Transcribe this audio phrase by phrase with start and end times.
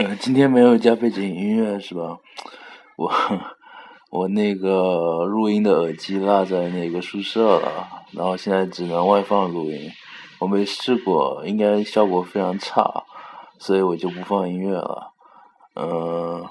[0.00, 2.18] 嗯，今天没有加背景音乐是吧？
[2.96, 3.10] 我
[4.12, 9.90] 我那个录音的耳机落在那个宿舍了，然后现在只能外放录音。
[10.38, 13.02] 我没试过，应该效果非常差，
[13.58, 15.10] 所以我就不放音乐了。
[15.74, 16.46] 嗯，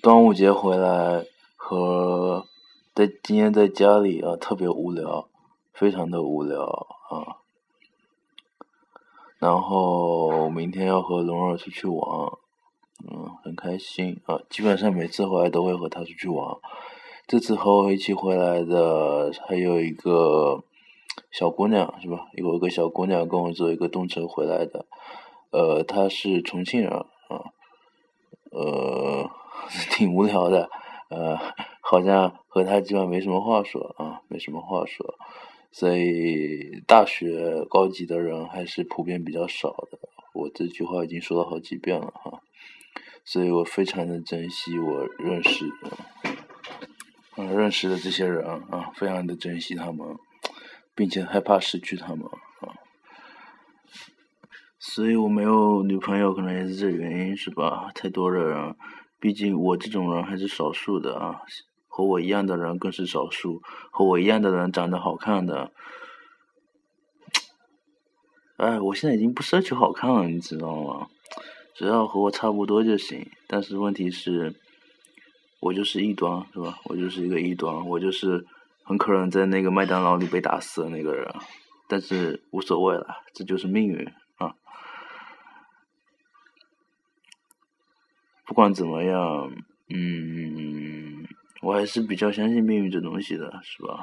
[0.00, 1.24] 端午节回来
[1.56, 2.46] 和
[2.94, 5.26] 在今天在家里啊，特别无聊，
[5.72, 7.42] 非常的无聊啊。
[9.38, 12.00] 然后明天要和蓉儿出去玩，
[13.06, 14.40] 嗯，很开心啊。
[14.48, 16.56] 基本上每次回来都会和他出去玩。
[17.26, 20.62] 这次和我一起回来的还有一个
[21.30, 22.28] 小姑娘，是吧？
[22.34, 24.86] 有一个小姑娘跟我坐一个动车回来的，
[25.50, 27.50] 呃，她是重庆人啊，
[28.52, 29.28] 呃，
[29.90, 30.70] 挺无聊的，
[31.10, 31.36] 呃，
[31.80, 35.14] 好像和她基本没什么话说啊，没什么话说。
[35.72, 39.98] 所以大学高级的人还是普遍比较少的，
[40.32, 42.40] 我这句话已经说了好几遍了哈，
[43.24, 45.90] 所以我非常的珍惜我认识的，
[47.36, 50.16] 嗯，认识的这些人啊，非常的珍惜他们，
[50.94, 52.72] 并且害怕失去他们啊，
[54.78, 57.90] 所以我没有女朋友，可能也是这原因是吧？
[57.94, 58.74] 太多的人，
[59.20, 61.42] 毕竟我这种人还是少数的啊。
[61.96, 65.72] 和我一样的人更是少数，和我一样的人长得好看的，
[68.58, 71.06] 哎，我现在已经不奢求好看了，你知道吗？
[71.74, 73.26] 只要和我差不多就行。
[73.48, 74.54] 但是问题是，
[75.60, 76.78] 我就是异端，是吧？
[76.84, 78.44] 我就是一个异端，我就是
[78.84, 81.26] 很可能在那个麦当劳里被打死的那个人。
[81.88, 84.54] 但是无所谓了，这就是命运啊！
[88.44, 89.50] 不管怎么样，
[89.88, 90.85] 嗯。
[91.66, 94.00] 我还是比较相信命运这东西的，是吧？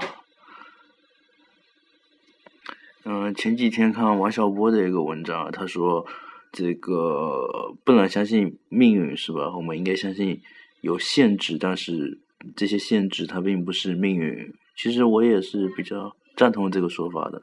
[3.06, 6.06] 嗯，前几天看王小波的一个文章，他说
[6.52, 9.56] 这个不能相信命运，是吧？
[9.56, 10.42] 我们应该相信
[10.82, 12.20] 有限制，但是
[12.54, 14.54] 这些限制它并不是命运。
[14.76, 17.42] 其实我也是比较赞同这个说法的。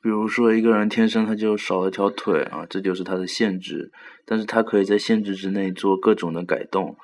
[0.00, 3.92] 比如说一个人天生他就少了条腿啊，这就是他的限制，
[4.24, 6.96] 但是他可以在限制之内做各种的改动。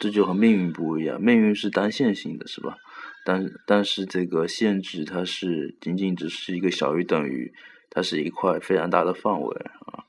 [0.00, 2.76] 这就和命运不一样，命运是单线性的，是吧？
[3.24, 7.52] 但但是这个限制它是仅仅只是一个小于等于，
[7.90, 9.56] 它是一块非常大的范围
[9.86, 10.04] 啊。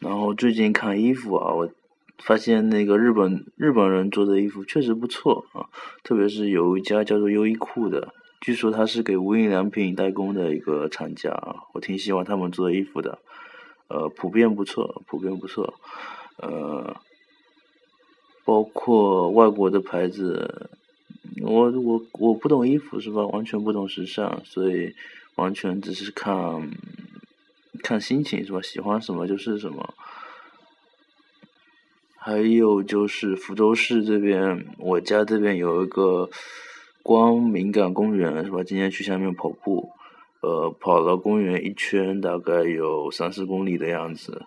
[0.00, 1.70] 然后最近看衣服啊，我
[2.18, 5.70] 发现那个日本日本人做的衣服确实不错啊，
[6.02, 13.18] 特别是有一家叫做优衣库的，据说他是给无印良品代工的一个厂家啊，我挺喜欢他们做的衣服的，
[13.88, 15.74] 呃，普遍不错，普遍不错。
[16.38, 16.96] 呃，
[18.44, 20.70] 包括外国的牌子，
[21.42, 23.26] 我我我不懂衣服是吧？
[23.26, 24.94] 完全不懂时尚，所以
[25.34, 26.70] 完全只是看
[27.82, 28.62] 看心情是吧？
[28.62, 29.94] 喜欢什么就是什么。
[32.20, 36.28] 还有就是福州市这边，我家这边有一个
[37.02, 38.62] 光敏感公园是吧？
[38.62, 39.90] 今天去下面跑步，
[40.42, 44.44] 呃，跑了公园一圈，大概有三四公里的样子。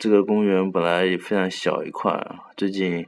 [0.00, 2.18] 这个公园本来也非常小一块，
[2.56, 3.06] 最近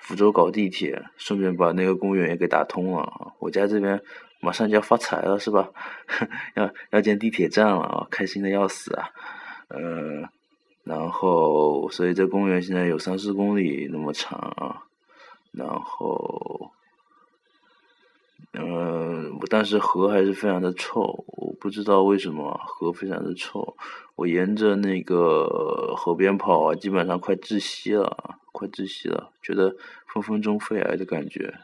[0.00, 3.32] 福州搞地铁，顺便把那个公园也给打通了。
[3.38, 4.02] 我家这边
[4.40, 5.70] 马上就要发财了，是吧？
[6.56, 9.08] 要要建地铁站了啊，开心的要死啊！
[9.68, 10.28] 呃，
[10.82, 14.82] 然后所以这公园现在有三四公里那么长啊，
[15.52, 16.72] 然后。
[18.54, 23.76] 嗯，但是河还是非常的臭，我不知道为什么河非常的臭。
[24.14, 29.74] 我沿着那个河边跑啊，基本上快窒息了，快窒息了，觉得
[30.06, 31.54] 分分钟肺癌的感觉。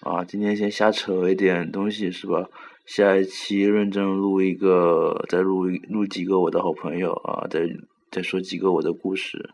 [0.00, 2.50] 啊，今天先瞎扯一点东西是吧？
[2.84, 7.68] 下一期认真录一个，再录录几个我的好朋友啊，再
[8.10, 9.50] 再说几个我的故事。